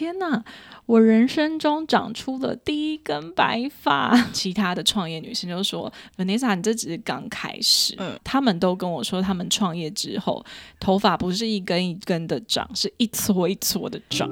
[0.00, 0.42] 天哪，
[0.86, 4.16] 我人生中长出了第一根白发。
[4.32, 10.42] 其他的创业女生就说：“Vanessa，你这只是刚开始。”嗯，他们都跟我说，他们创业之后，
[10.80, 14.30] 头发不是一根一根的长，是一撮一撮的长。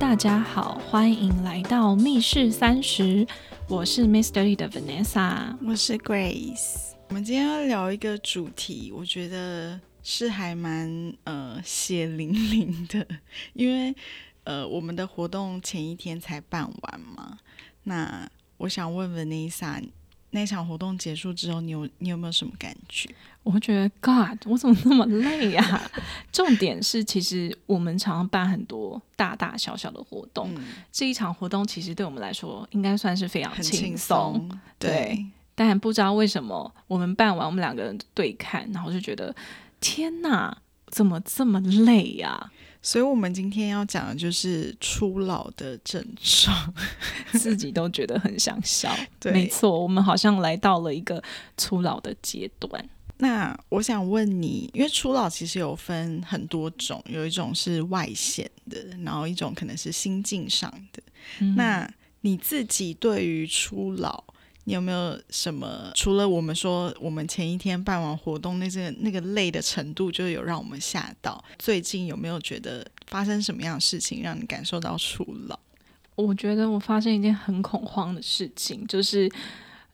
[0.00, 3.26] 大家好，欢迎来到密室三十。
[3.70, 6.92] 我是 Mystery 的 Vanessa，我是 Grace。
[7.08, 13.06] 我们今天要聊一个主题，我觉得是还蛮呃血淋淋的，
[13.52, 13.94] 因为
[14.44, 17.38] 呃我们的活动前一天才办完嘛。
[17.82, 18.26] 那
[18.56, 19.86] 我想问 Vanessa。
[20.30, 23.08] 那场活动结束之后，你有你有没有什么感觉？
[23.42, 25.90] 我会觉得 God，我怎么那么累呀？
[26.30, 30.50] 重点是，其实我们常常办很多大大小小的活动，
[30.92, 34.50] 这一场活动其实对我们来说应该算是非常轻松。
[34.78, 39.34] 对，但不知道为什么我们办完，我们两个人对看，然后就觉得
[39.80, 40.54] 天哪，
[40.88, 42.50] 怎么这么累呀？
[42.88, 46.74] 所以，我们今天要讲的就是初老的症状，
[47.38, 48.90] 自己都觉得很想笑。
[49.20, 51.22] 对没错，我们好像来到了一个
[51.58, 52.82] 初老的阶段。
[53.18, 61.02] 那我想问你，因为初老其实有分很多种，有一种是外显的，然后一种可能是心境上的。
[61.56, 61.86] 那
[62.22, 64.24] 你自己对于初老？
[64.68, 65.90] 你有没有什么？
[65.94, 71.42] 除了我们说，我们前一天办完活动，那些那个累的程度，就有让我们吓到。
[71.58, 75.58] 最近有没有觉得发生什么样的事情，让你感受到初老？
[76.16, 79.26] 我觉得我发生一件很恐慌的事情，就是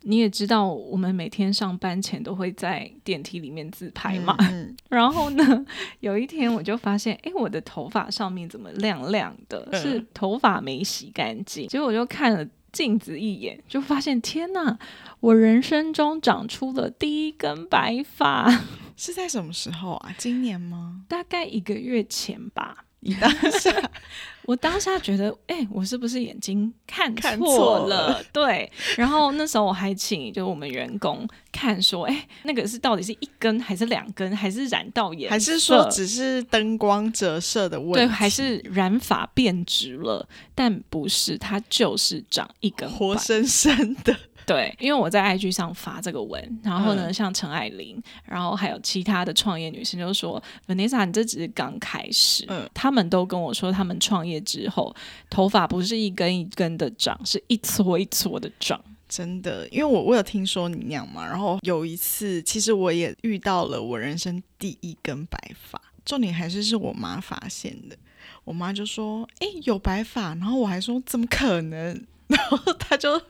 [0.01, 4.37] 你也知道，我们每天上班前都会在电梯里面自拍嘛。
[4.91, 5.65] 然后呢，
[6.01, 9.69] 有一天我就发现，哎，我的头发上面怎么亮亮的？
[9.81, 11.69] 是头发没洗干净。
[11.69, 12.45] 结果我就看了。
[12.75, 14.79] 镜子一眼就发现，天哪！
[15.21, 18.51] 我人生中长出了第一根白发，
[18.97, 20.13] 是在什么时候啊？
[20.19, 21.05] 今年吗？
[21.09, 22.85] 大概一个月前吧。
[23.05, 23.91] 你当下，
[24.47, 28.23] 我当下觉得，哎，我是不是眼睛看错了？
[28.33, 28.71] 对。
[28.97, 37.95] 然后那时候我还请就我们员工看，说，哎，那个是到底是一根还是两根，还是染到颜色，还是说只是灯光折射的问题？
[37.95, 40.27] 对，还是染发变直了？
[40.55, 44.17] 但不是，它就是长一根活生生的。
[44.47, 54.95] 对，因为我在 IG 上发这个文，然后呢，像陈爱玲，然后还有其他的创业女生就说：“Vanessa，你这只是刚开始。”嗯，他们都跟我说，他们创业之后，
[55.31, 58.81] 头发不是一根一根的长，是一撮一撮的长。
[59.09, 67.97] 真的，因为我我有听说你那样嘛，然后有一次，其实我也遇到了我人生第一根白发，重点还是是我妈发现的。
[68.45, 73.21] 我妈就说：“哎，有白发。”然后我还说：“怎么可能？”然后他就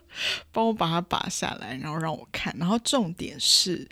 [0.53, 2.55] 帮我把它拔下来，然后让我看。
[2.59, 3.88] 然后重点是，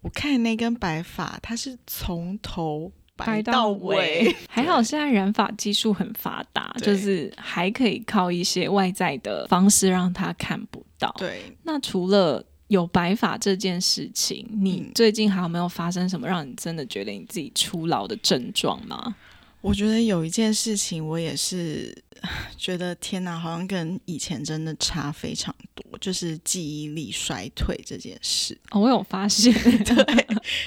[0.00, 4.34] 我看那根白发，它是从头白到尾。
[4.48, 11.14] 还好现在染发技术很发达，就是还可以靠一些外在的方式让它看不到。
[11.18, 11.56] 对。
[11.62, 19.14] 那除了有白发这件事情，你最近还有没有发生什么让你真的觉得你自己初老的症状吗？
[19.64, 21.96] 我觉得有一件事情，我也是
[22.58, 28.54] 觉得天哪，好像跟以前真的差非常多，就是记忆力衰退这件事。
[28.72, 29.50] 哦，我有发现，
[29.82, 30.26] 对，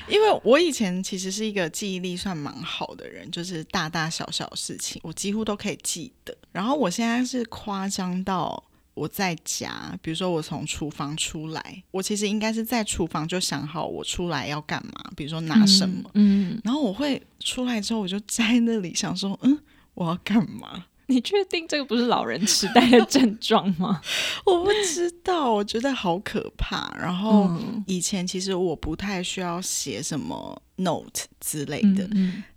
[0.10, 6.36] 因为我以前其实是一个记忆力算蛮好的人，就是大大小小事情我几乎都可以记得。
[6.52, 8.64] 然后我现在是夸张到。
[8.98, 19.60] 我在家，比如说我从厨房出来，我其实应该是在厨房就想好我出来要干嘛，比如说拿什么，嗯，然后我会出来之后我就在那里想说，嗯，
[19.94, 20.86] 我要干嘛？
[21.10, 24.02] 你确定这个不是老人痴呆的症状吗？
[24.46, 26.94] 我不知道，我觉得好可怕。
[27.00, 27.50] 然后
[27.86, 32.10] 以前其实我不太需要写什么 note 之类的，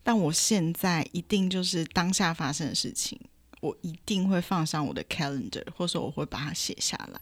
[0.03, 3.21] 但我现在一定就是当下发生的事情。
[3.60, 7.21] 我一定会放上我的 calendar，或者说我会把它写下来。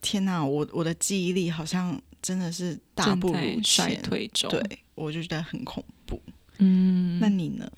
[0.00, 6.20] 天哪，我我的记忆力好像真的是大不如衰退中，对我就觉得很恐怖。
[6.58, 7.70] 嗯，那你呢？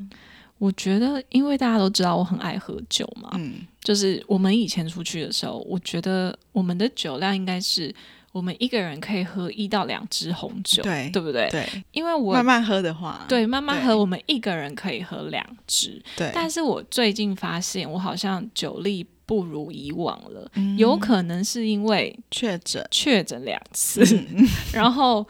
[0.58, 7.94] 我觉得，因为大家都知道我很爱喝酒嘛，嗯，就是我们以前出去的时候，我觉得我们的酒量应该是。
[8.32, 11.48] 我们一个人可以喝一到两支红酒，对对不对？
[11.50, 16.02] 对，因为我慢慢喝的话，对，慢慢喝，我们一个人可以喝两支。
[16.16, 24.02] 对，但是我最近发现，我好像酒力不如以往了，有可能是因为确诊，确诊两次，
[24.72, 25.26] 然后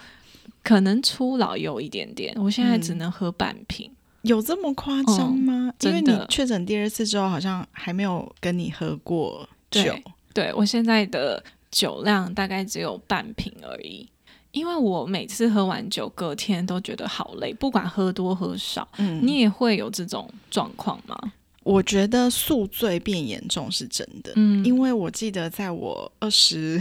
[0.62, 3.90] 可能初老有一点点，我现在只能喝半瓶，
[4.22, 5.72] 有这么夸张吗？
[5.81, 9.93] 因为你确诊第二次之后，好像还没有跟你喝过酒，
[10.32, 11.43] 对我现在的。
[11.72, 14.08] 酒量大概只有半瓶而已。
[14.52, 18.86] 因为我每次喝完酒，隔天都觉得好累，不管喝多喝少。
[18.98, 21.19] 嗯，你也会有这种状况吗？
[21.62, 24.30] 我觉得宿醉变严重是真的。
[24.36, 26.78] 嗯，因为我记得在我二十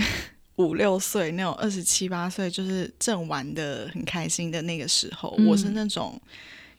[0.57, 6.19] 五六岁 那种二十七八岁，就是正玩的很开心的那个时候，我是那种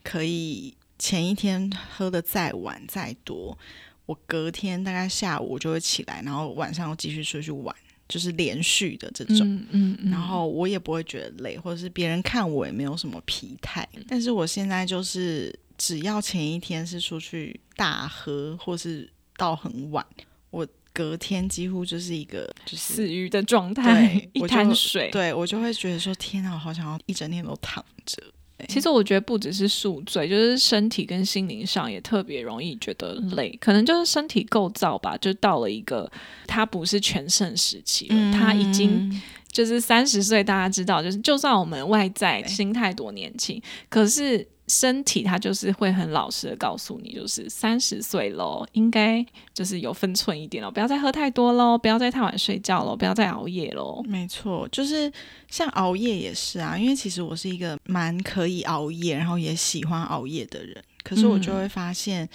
[0.02, 3.56] 可以前一天喝的再晚再多，
[4.04, 7.74] 我隔天大概下午就会起来，然后晚上又继续出去玩。
[8.12, 9.38] 就是连续的这种，
[9.70, 13.88] 嗯，然后我也不会觉得累，或者是别人看我也没有什么疲态。
[14.06, 20.06] 但是我现在就是，只要前一天是出去大喝，或是到很晚，
[20.50, 25.08] 我隔天几乎就是一个就是死鱼的状态， 一滩水。
[25.10, 28.22] 对我就会觉得说，天啊，我好想要一整天都躺着。
[28.68, 36.10] 其实我觉得不只是宿醉，就是身体跟心灵上也特别容易觉得累，可能就是身体构造吧，就到了一个
[36.46, 39.20] 它不是全盛时期了，它已经
[39.50, 44.46] 就是三十岁，大家知道，就是就算我们外在心态多年轻，可是。
[44.68, 54.02] 身体它就是会很老实的告诉你，就是三十岁喽，应该就是有分寸一点了，不要再喝太多喽，不要再太晚睡觉喽，不要再熬夜喽。
[54.06, 55.12] 没错，就是
[55.48, 60.82] 像熬夜也是啊，因为其实我是一个蛮可以熬夜，然后也喜欢熬夜的人。
[61.02, 62.28] 可是我就会发现，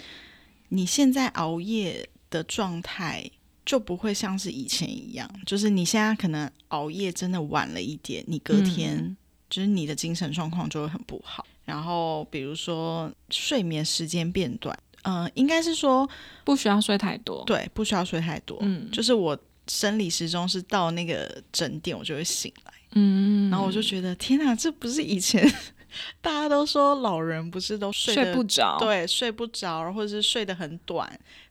[0.68, 3.28] 你现在熬夜的状态
[3.64, 9.16] 就不会像是以前一样，就是你现在可能熬夜真的晚了一点，你隔天
[9.48, 11.46] 就是你的精神状况就会很不好。
[11.68, 16.08] 然后，比如说睡眠时间变短，嗯，应该是说
[16.42, 25.46] 不需要睡太多，对，不需要睡太多，嗯，就是我生理时钟是到那个整点，我就会醒来，嗯，然后我就觉得天哪，这不是以前
[26.22, 31.06] 大家都说老人不是都睡不着，对，睡不着，或者是睡得很短，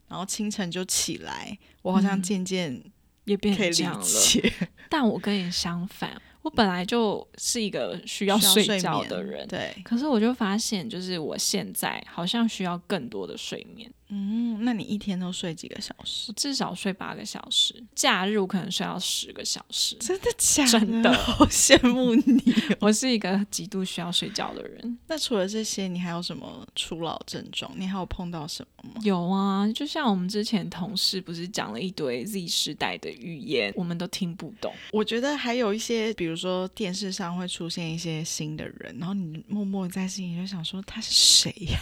[0.08, 2.82] 然后清晨就起来，我好像渐渐
[3.26, 4.06] 也变这样了，
[4.90, 6.20] 但我跟你相反。
[6.48, 9.76] 我本来就是一个需要睡觉的人，对。
[9.84, 13.92] 可是我就发现，就是我现在好像需要更多的睡眠。
[14.10, 16.32] 嗯，那你一天都睡几个小时？
[16.34, 19.96] 至少睡八个小时，假日我可能睡到十个小时。
[20.00, 20.66] 真的假？
[20.66, 22.54] 真的， 好羡慕你。
[22.80, 24.98] 我是一个极度需要睡觉的人。
[25.08, 27.72] 那除了这些，你还有什么初老症状？
[27.76, 29.02] 你还有碰到什么吗？
[29.04, 34.74] 有啊，就像我们之前同事不是讲了一堆 Z 时代的语言，我们都听不懂。
[34.92, 41.80] 我觉得还有一些，比如说电视上会出现一些新的人，然后你默默在心里就想说他是谁呀？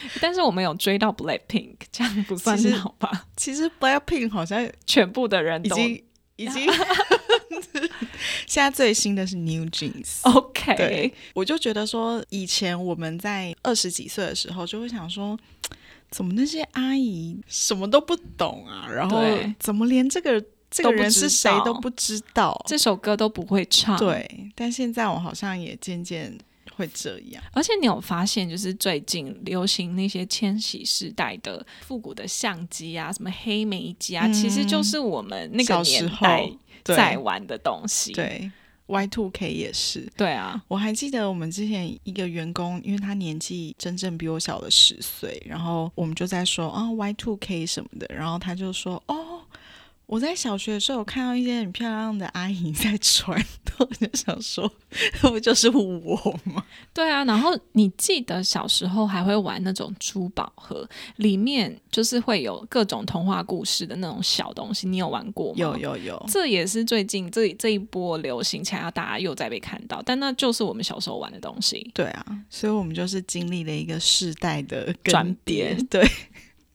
[0.20, 3.26] 但是我们有追到 Black Pink，这样不算好吧？
[3.36, 6.02] 其实 Black Pink 好像全部的人已经
[6.36, 6.70] 已经，
[8.46, 10.20] 现在最新的是 New Jeans。
[10.22, 15.38] OK，对，我就觉得说，以前我们在二十几岁的时候，就会想说，
[16.10, 18.86] 怎么那些阿姨什么都不懂啊？
[18.88, 19.20] 然后
[19.58, 23.98] 怎么连这个这个人是谁都不知道，这首歌都不会唱？
[23.98, 26.38] 对，但现在我好像也渐渐。
[26.76, 36.50] 会这样，而且你有发现，就是最近流行那些千禧世代的复古的相机啊，什么黑莓机啊，其实就是我们那个年代
[36.84, 38.12] 在玩的东西。
[38.12, 38.50] 对
[38.86, 40.10] ，Y Two K 也是。
[40.16, 49.37] 对啊，我还记得我们之前一个员工，因为他年纪真正比我小了十岁，然后我们就在说啊 Y Two K 什么的，然后他就说哦。
[50.08, 53.38] 我在小学的时候我看到一些很漂亮的阿姨在穿，
[53.78, 54.70] 我就想说，
[55.22, 56.64] 那不就是我吗？
[56.94, 65.58] 对啊，然后你记得小时候还会玩那种珠宝盒，里面就是会有各种童话故事的那种小东西，你有玩过吗？
[65.58, 71.90] 有有有，这也是最近这这一波流行起来，大家又在被看到，但那就是我们小时候玩的东西。
[71.92, 75.76] 对啊，所以我们就是经历了一个世代的转变。
[75.88, 76.02] 对。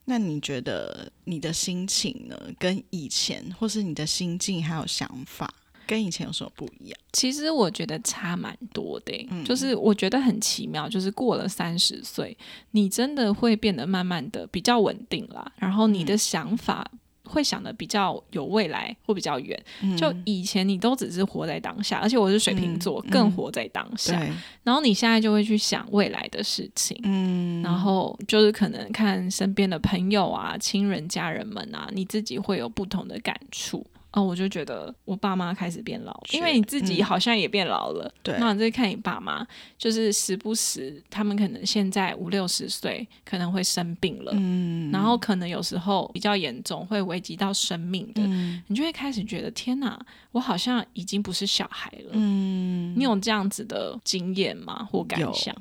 [0.05, 2.37] 那你觉得你的心情呢？
[2.59, 5.53] 跟以前，或是你的心境还有想法，
[5.87, 6.99] 跟以前有什么不一样？
[7.13, 12.37] 其实我觉得差蛮多的，就是我觉得很奇妙，就是过了三十岁，
[12.71, 16.89] 你真的会变得慢慢的比较稳定啦，然后你的想法。
[17.25, 19.57] 会想的比较有未来，或比较远。
[19.97, 24.19] 就以前你都只是活在当下，而且我是水瓶座，更活在当下。
[24.63, 33.85] 然后你现在就会去想未来的事情，嗯，然后就是可能看身边的朋友啊、亲人、家人们啊，你自己会有不同的感触。
[34.13, 38.13] 哦，我就觉得我爸妈开始变老，因为你自己好像也变老了。
[38.21, 39.45] 对，那你再看你爸妈，
[39.77, 48.21] 就是时不时他们可能现在五六十岁，可能会生病了，嗯，然后可能有时候比较严重，会危及到生命的，
[48.67, 49.99] 你就会开始觉得天哪，
[50.31, 52.11] 我好像已经不是小孩了。
[52.11, 54.87] 嗯，你有这样子的经验吗？
[54.91, 55.55] 或感想？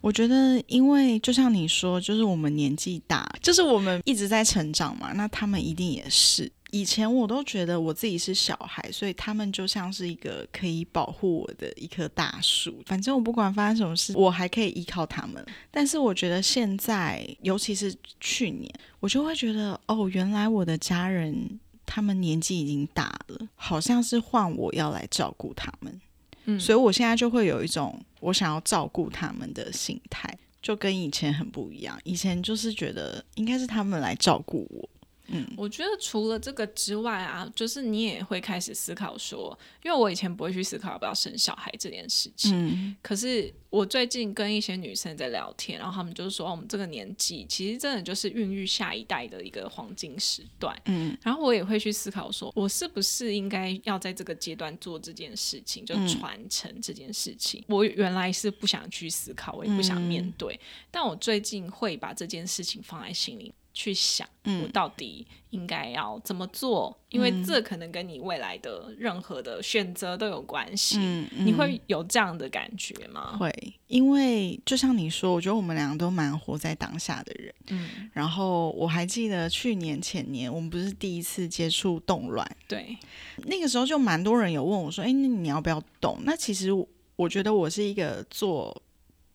[0.00, 6.50] 我觉得，因为就像你说，就是我们年纪大，就是我们一直在成长嘛，那他们一定也是。
[6.72, 12.82] 以前我都觉得我自己是小孩，所以他们就像是一个可以保护我的一棵大树。
[12.86, 15.44] 反正我不管发生什么事，我还可以依靠他们。
[15.70, 26.00] 但是我觉得现在，尤其是去年，我就会觉得，哦，原来我的家人他们年纪已经大了，好像是换我要来照顾他们。
[26.46, 30.34] 嗯，所以我现在就会有一种我想要照顾他们的心态。
[30.62, 34.88] 就跟以前很不一样，以前就是觉得应该是他们来照顾我。
[35.28, 42.52] 嗯，我觉得除了这个之外啊，就是你也会开始思考说，因为我以前不会去思考要不要生小孩这件事情。
[42.54, 50.76] 嗯，可是我最近跟一些女生在聊天，然后他们就是说，我们这个年纪其实真的就是孕育下一代的一个黄金时段。
[50.86, 57.64] 嗯，然后我也会去思考说，我是不是应该要在这个阶段做这件事情，就传承这件事情。
[57.68, 60.58] 我原来是不想去思考，我也不想面对，
[60.90, 63.54] 但我最近会把这件事情放在心里。
[63.74, 66.96] 去想，我到底应该要怎么做？
[67.08, 70.98] 因为这可能跟你未来的任何的选择都有关系。
[71.36, 73.36] 你会有这样的感觉吗？
[73.38, 73.50] 会，
[73.86, 77.54] 因为就像你说，我觉得我们两个都蛮活在当下的人。
[77.68, 82.96] 嗯，然后我还记得去年前年，我们不是第一次接触动乱，对，
[83.44, 86.70] 那个时候就蛮多人有问我说：“哎，那你要不要动？”那其实
[87.16, 88.82] 我觉得我是一个做。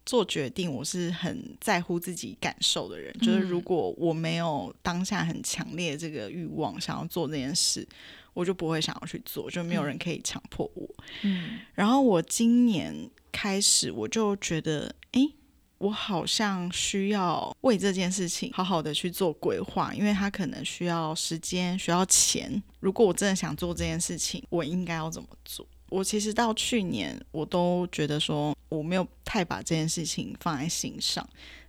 [0.07, 3.13] 做决定，我是很在乎自己感受的人。
[3.19, 7.85] 就是如果我没有当下很强烈这个欲望想要做这件事，
[8.33, 10.87] 我就不会想要去做，就没有人可以强迫我。
[11.23, 11.59] 嗯。
[11.73, 15.21] 然后我今年开始，我就觉得，哎，
[15.79, 22.63] 我好像需要为这件事情好好的去做规划，因为它可能需要时间，需要钱。
[22.79, 25.67] 如果我真的想做这件事情，我应该要怎么做？
[25.89, 31.27] 我其实到去年，我都觉得说我没有太把这件事情放在心上，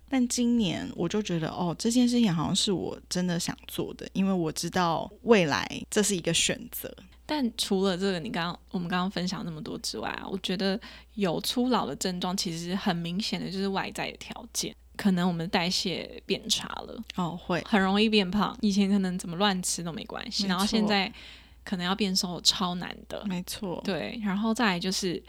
[0.09, 6.93] 但今年我就觉得哦，这件事情好像是我真的想做的，因为我知道未来这是一个选择。
[7.25, 10.79] 但除了这个，你刚刚我们刚刚分享那么多之外啊，我觉得
[11.13, 18.57] 有初老的症状，其实很明显的就是外在的条件，可能我们的代谢变差了哦，会很容易变胖。
[18.61, 21.13] 以前可能怎么乱吃都没关系，然后现在。
[21.69, 23.79] 可能要变瘦超难的，没错。
[23.85, 25.21] 对，然后再来就是，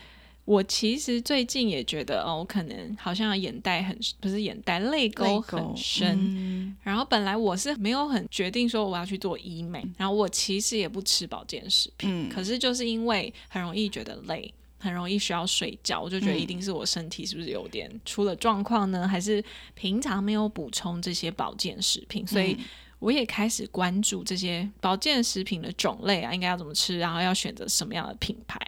[0.47, 6.75] 我其实最近也觉得哦，我可能好像眼袋很不是眼袋，泪沟很深。
[6.83, 19.07] 然后本来我是没有很决定说我要去做医美，然后我其实也不吃保健食品，可是就是因为很容易觉得累，很容易需要睡觉，我就觉得一定是我身体是不是有点出了状况呢？
[19.07, 19.45] 还是
[19.75, 22.57] 平常没有补充这些保健食品，所以。
[23.01, 28.61] 我也开始关注这些保健食品的种类啊，应该要怎么吃，然后要选择什么样的品牌。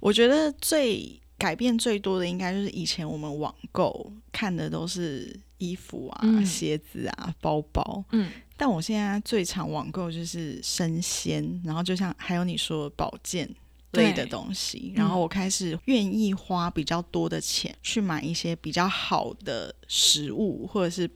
[0.00, 8.02] 我觉得最改变最多的，应该就是以前我们网购看的都是衣服啊、鞋子啊、包包。
[8.12, 13.46] 嗯，但我现在最常网购就是生鲜，然后就像还有你说保健
[13.92, 21.08] 类的东西，然后我开始愿意花比较多的钱去买一些比较好的食物，或者是。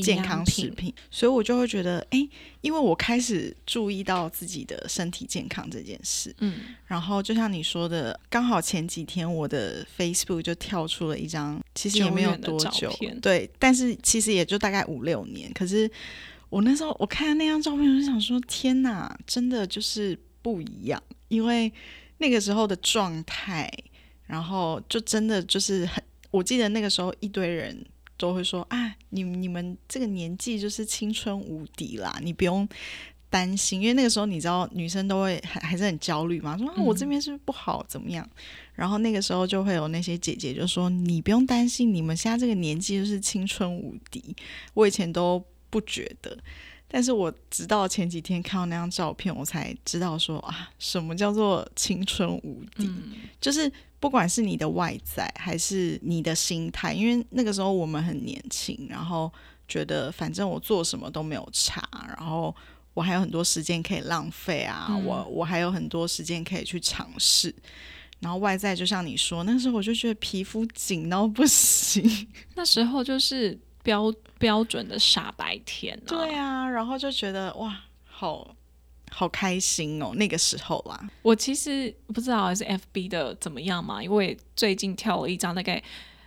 [0.00, 2.28] 健康食品，所以我就会觉得，哎，
[2.60, 15.90] 因为我开始注意到自己的身体健康这件事，嗯，然后就像你说的，刚好前几天我的 Facebook 就跳出了一张，其实也没有多久，对，但是其实也就大概五六年，可是
[16.48, 21.72] 我那时候我看那张照片，我就想说，天哪，真的就是不一样，因为
[22.18, 23.70] 那个时候的状态，
[24.26, 27.84] 然后就真的就是很，我记得那个时候一堆人。
[28.20, 32.68] 都会说啊，你你们这个年纪就是青春无敌啦，你不用
[33.30, 38.28] 担心，因为那个时候你知道女生都会还还是很焦虑嘛，说啊我这边是不是不好怎么样？
[38.74, 44.36] 然后那个时候就会有那些姐姐就说你不用担心，你们现在这个年纪就是青春无敌。
[44.74, 46.36] 我以前都不觉得，
[46.88, 52.90] 但是我直到前几天看到那张照片，我才知道说啊，什么叫做青春无敌，
[53.40, 53.72] 就是。
[54.00, 59.30] 不管是你的外在还是你的心态，因为那个时候我们很年轻，然后
[59.68, 62.54] 觉得反正我做什么都没有差，然后
[62.94, 67.54] 我还有很多时间可以浪费啊，我我还有很多时间可以去尝试。
[68.20, 72.26] 然后外在就像你说，那时候我就觉得皮肤紧到不行，
[72.56, 75.98] 那时候就是标标准的傻白甜。
[76.06, 78.56] 对啊，然后就觉得哇，好。
[79.10, 80.98] 好开心哦，那个时候啦。
[81.22, 85.82] 我其实不知道是 F B 的怎么样嘛，因为最近跳了一张大概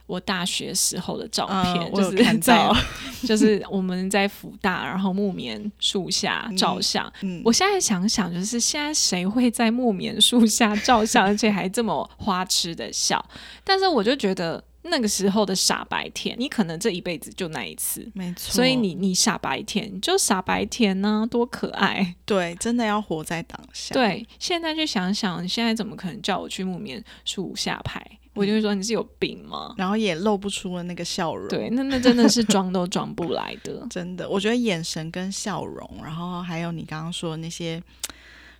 [0.05, 2.69] 我大学时候的照片，就是在
[3.25, 7.11] 就是我们在福大，然后木棉树下照相。
[7.43, 13.23] 我现在想想，就是现在谁会在木棉树下照相，而且还这么花痴的笑？
[13.63, 18.53] 但是我就觉得那个时候的傻白甜，你可能这一辈子就那一次，没错。
[18.53, 22.15] 所以你你傻白甜就傻白甜呢，多可爱。
[22.25, 23.93] 对，真的要活在当下。
[23.93, 28.05] 对，现在去想想，你现在怎么可能叫我去木棉树下拍？
[28.35, 29.75] 我就会说你是有病吗？
[29.77, 31.47] 然后也露不出了那个笑容。
[31.47, 33.85] 对，那那真的是装都装不来的。
[33.91, 37.79] 真的，我觉得眼神跟笑容，然后还有你刚刚说那些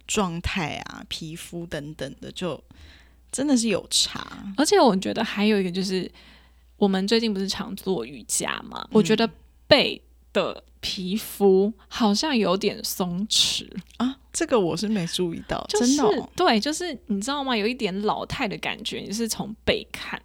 [0.06, 2.64] 状态啊、皮肤等等的，就
[3.34, 4.26] 真的是有差。
[4.56, 6.10] 而且我觉得还有一个就是，
[6.78, 8.88] 我们最近不是常做瑜伽嘛？
[8.92, 9.30] 我觉得
[9.68, 14.20] 背的皮肤好像有点松弛啊。
[14.32, 17.56] 这个我是没注意到，真的对，就是你知道吗？
[17.56, 20.22] 有一点老态的感觉，你是从背看。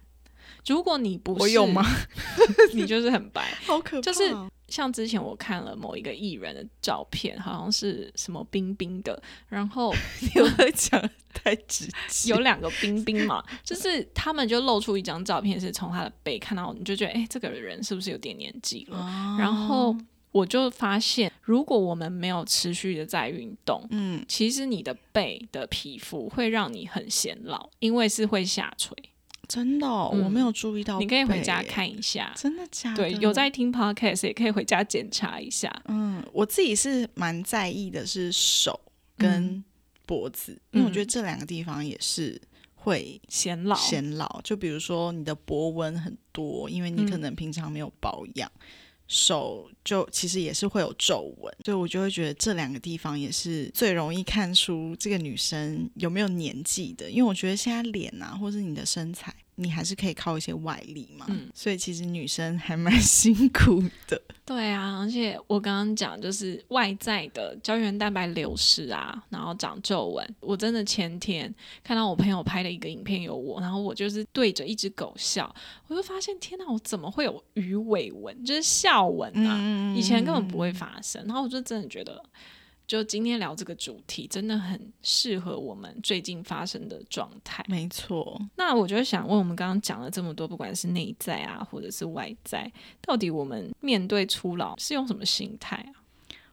[0.69, 1.83] 如果你不是，我有吗？
[2.73, 4.01] 你就是很白， 好可怕。
[4.01, 4.33] 就是
[4.67, 9.93] 像之前我看了某一个艺人的照片，好像是什么冰冰的，然后
[10.35, 19.35] 有在讲太直接，有两个冰冰嘛，就是他们就露出一张照片，是从他的背看到，你就觉得哎，这个人是不是有点年纪了？
[19.39, 19.95] 然后。
[20.31, 28.95] 我就发现，如果我们没有持续的在运动，嗯，其实你的背的皮肤会让你很显老，因为是会下垂。
[29.49, 30.99] 真的，我没有注意到。
[30.99, 32.31] 你可以回家看一下。
[32.37, 33.09] 真的假的？
[33.09, 35.69] 对，有在听 podcast 也可以回家检查一下。
[35.87, 38.79] 嗯，我自己是蛮在意的是手
[39.17, 39.63] 跟
[40.05, 42.39] 脖子，因为我觉得这两个地方也是
[42.75, 43.75] 会显老。
[43.75, 48.51] 显老，就比如说你的脖纹很多，因为你可能平常没有保养。
[49.09, 59.35] 手就其实也是会有皱纹，所以我就会觉得这两个地方也是最容易看出这个女生有没有年纪的，因为我觉得现在脸啊，或是你的身材。
[59.61, 64.19] 你还是可以靠一些外力嘛，所以其实女生还蛮辛苦的。
[64.45, 70.35] 对啊，而且我刚刚讲就是外在的胶原蛋白流失啊，然后长皱纹。
[70.39, 75.53] 我真的前天看到我朋友拍的一个影片，有我，然后我就是对着一只狗笑，
[75.87, 79.93] 我就发现天哪，我怎么会有鱼尾纹，就是笑纹啊？
[79.95, 82.23] 以前根本不会发生，然后我就真的觉得。
[82.89, 87.63] 就今天聊这个主题，真的很适合我们最近发生的状态。
[87.67, 96.01] 没错，那我就想问，我们刚刚讲了这么多，不管是内在啊，或者是外在，到底我们面对初老是用什么心态啊？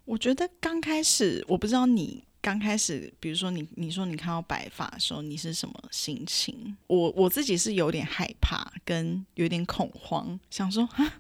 [0.04, 6.76] 我觉得刚开始，我不知道你刚开始，比如说你你说你看到白发的时候，你是什么心情？
[6.86, 11.14] 我我自己是有点害怕，跟有点恐慌，想说啊，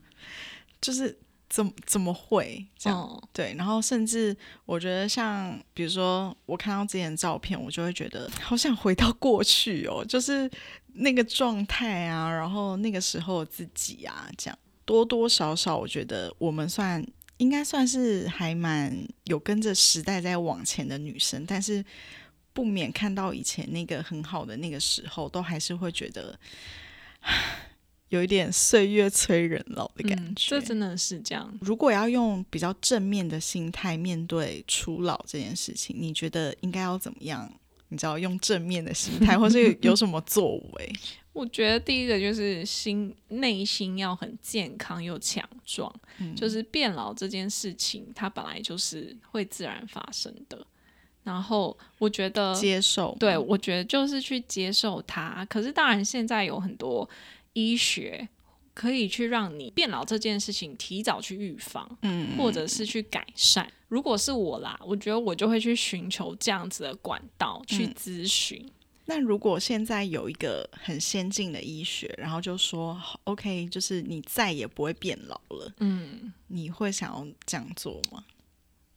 [0.78, 1.18] 就是。
[1.48, 3.28] 怎怎么会这样？
[3.32, 10.50] 对，然后甚至我觉得，像比如说，我看到之前照片，我就会觉得好想回到过去哦，就是
[10.94, 17.04] 那个状态啊，然后那个时候自己啊，这样多多少少，我觉得我们算
[17.36, 21.84] 应该算是还蛮有跟着时代在往前的女生，但是
[22.52, 26.38] 不免看到以前那个很好的那个时候，都还是会觉得。
[28.10, 31.52] 有一点岁月催人老的感觉，这真的是这样。
[31.60, 37.52] 如果要用比较正面的心态面对初老这件事情，你觉得应该要怎么样？
[37.88, 40.92] 你知道用正面的心态，或是有 什么作为？
[41.32, 45.92] 我觉得第一个就是心内心要很健康又强壮，
[46.36, 50.64] 就是变老这件事情，它本来就是会自然发生的。
[51.24, 55.44] 然后我觉得接受，对我觉得就是去接受它。
[55.46, 57.08] 可是当然现在有很多。
[57.56, 58.28] 医学
[58.74, 63.66] 可以去让你变老这件事情提早去预防，嗯，或者是去改善。
[63.88, 68.70] 如果是我啦，我觉得我就会去寻求这样子的管道去咨询。
[69.06, 78.24] 那如果现在有一个很先进的医学，然后就说 OK，就是你再也不会变老了，嗯，你会想要这样做吗？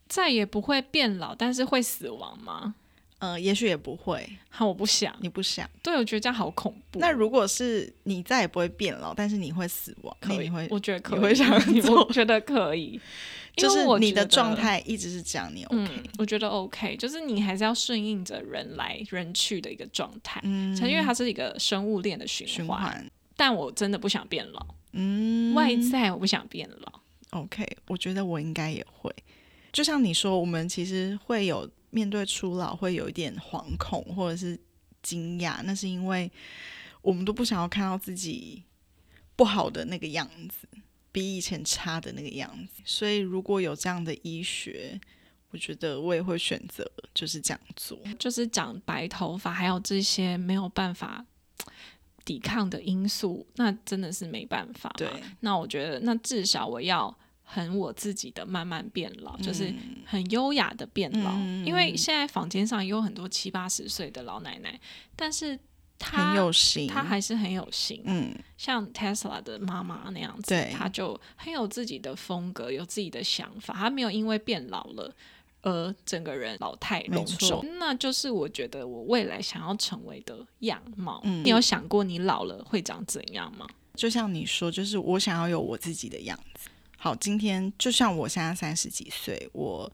[0.10, 2.76] 再也不会变老，但是会死亡吗？
[3.20, 4.28] 嗯，也许也不会。
[4.50, 5.70] 好，我不想，你不想。
[5.84, 7.00] 对，我觉得这样好恐怖。
[7.00, 10.50] 那如果是你再也不会变老，但是你会死亡，可以？
[10.50, 10.68] 会？
[10.70, 11.20] 我觉得可以。
[11.20, 11.50] 你会想
[11.94, 13.00] 我觉得可以，
[13.56, 16.04] 就是你的状态一直是这样，你 OK？
[16.18, 23.06] 我觉得 OK，就是你还是要顺应着人来人去的一个状态，嗯，因为它是一个生物链的循环。
[23.36, 27.00] 但我真的不想变老，嗯，外在我不想变老。
[27.30, 29.14] OK，我觉得我应该也会。
[29.72, 31.70] 就像你说，我们其实会有。
[31.92, 34.56] 面对初老会有一点惶恐或者是
[35.02, 36.32] 惊讶，那是因为
[37.02, 38.64] 我们都不想要看到自己
[39.36, 40.68] 不好的那个样子，
[41.12, 42.84] 比以前差的那个样子。
[42.86, 45.02] 所以如果有这样的医学，
[45.50, 47.98] 我觉得我也会选择就是这样做。
[48.20, 51.26] 就是长白头发，还有这些没有办法
[52.24, 54.94] 抵抗的因素，那真的是没办法。
[54.96, 57.18] 对，那我觉得那至少我要。
[57.52, 59.74] 很我自己的慢慢变老，就是
[60.06, 61.34] 很优雅的变老。
[61.66, 64.80] 因为现在房间上也有很多七八十岁的老奶奶，
[65.16, 65.58] 但是
[66.00, 68.04] 很有型，她还是很有型。
[68.06, 75.12] 嗯，像 Tesla 的妈妈那样子，她就很有自己的风格，有自己的想法，她没有因为变老了。
[75.62, 81.20] 而整个人老态龙钟，那就是我觉得我未来想要成为的样貌。
[81.26, 83.68] 嗯，你有想过你老了会长怎样吗？
[83.94, 86.70] 就像你说，就是我想要有我自己的样子。
[87.00, 89.90] 好，今天就像我现在三十几岁，我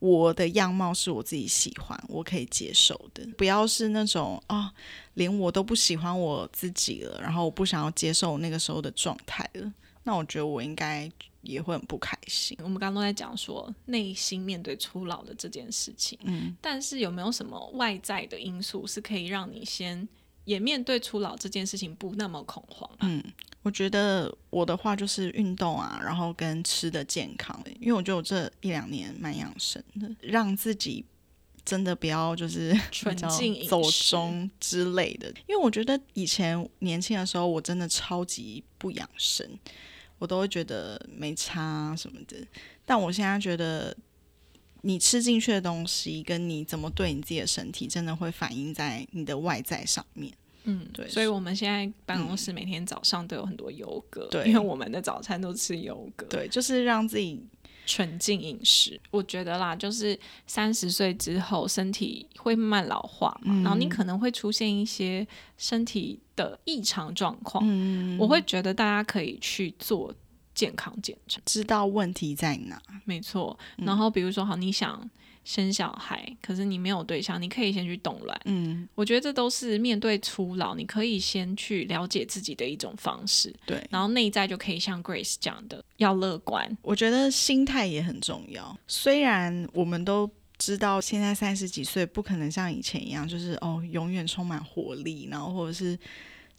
[0.00, 3.22] 我的样貌是我自己喜欢，我可以接受的。
[3.36, 4.72] 不要是那种啊，
[5.14, 9.72] 连我都不喜欢我自己了，然后我不想要接受那个时候的状态了。
[10.04, 11.10] 那我觉得我应该
[11.42, 12.56] 也会很不开心。
[12.62, 20.08] 我们刚刚都在讲说内心面对初老的这件事情，嗯，但是有没有什么外在的因素是可以让你先
[20.44, 22.88] 也面对初老这件事情不那么恐慌？
[23.00, 23.22] 嗯，
[23.66, 31.04] 我觉得我的话就是运动啊，然后跟吃的健康，因为我觉得我这一两年蛮养生的，让自己
[31.64, 35.26] 真的不要就是 纯净走中之类的。
[35.48, 39.44] 因为我觉得以前年轻的时候，我真的超级不养生。
[40.18, 42.36] 我都会觉得没差什么的，
[42.84, 43.94] 但我现在觉得，
[44.82, 50.32] 你吃进去的东西跟你怎么对你自己的身体，真的会反映在你的外在上面。
[50.66, 51.08] 嗯，对。
[51.08, 57.42] 所以我们现在办公室每天早上都有很多优格，对，因为我们的早餐都吃优格，对，就是让自己。
[57.88, 65.24] 纯净饮食，我觉得啦，就是三十岁之后，身体会慢慢老化嘛，然后你可能会出现一些
[65.56, 67.62] 身体的异常状况。
[67.64, 70.12] 嗯，我会觉得大家可以去做
[70.56, 72.82] 健康检查，知道问题在哪。
[73.04, 75.08] 没错，然后比如说，好，你想。
[75.46, 78.36] 生小孩，可是你没有对象，你可以先去冻卵。
[78.46, 83.54] 嗯，我觉得这都是面对初老，你可以先去了解自己的一种方式。
[83.64, 86.76] 对，然后内在就可以像 Grace 讲的，要乐观。
[86.82, 88.76] 我觉得心态也很重要。
[88.88, 95.96] 虽然我们都知道现在三十几岁不可能像以前一样，就是哦永远充满活力，然后或者是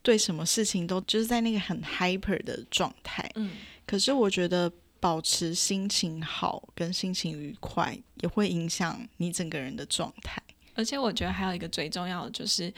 [0.01, 3.29] 对什么事情都就是在那个很 hyper 的状态。
[3.36, 3.51] 嗯，
[3.88, 4.71] 可是我觉得。
[5.00, 10.41] 保持心情好跟心情愉快，也会影响你整个人的状态。
[10.73, 12.73] 而且我觉得还有一个最重要的就是，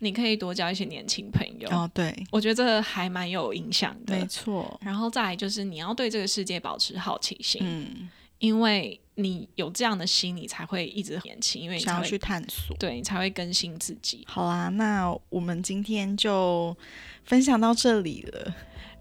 [0.00, 1.66] 你可以多交一些年轻朋友。
[1.70, 4.14] 哦，对，我觉得这还蛮有影响的。
[4.14, 4.78] 没错。
[4.84, 14.22] 然后再来就是你要对这个世界保持好奇心，嗯，因为你有这样的心，你才会一直年轻，因为想要去探索，对你才会更新自己。
[14.26, 16.76] 好啦，那我们今天就
[17.24, 18.54] 分享到这里了。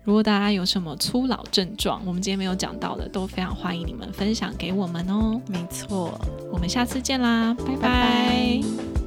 [0.04, 5.40] 如果大家有什么初老症状，我们今天没有讲到的，都非常欢迎你们分享给我们哦。
[5.48, 6.20] 没错，
[6.52, 9.01] 我们下次见啦，拜拜。